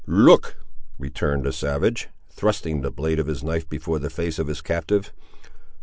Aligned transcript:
"Look!" 0.07 0.57
returned 0.97 1.43
the 1.43 1.53
savage, 1.53 2.09
thrusting 2.31 2.81
the 2.81 2.89
blade 2.89 3.19
of 3.19 3.27
his 3.27 3.43
knife 3.43 3.69
before 3.69 3.99
the 3.99 4.09
face 4.09 4.39
of 4.39 4.47
his 4.47 4.59
captive. 4.59 5.13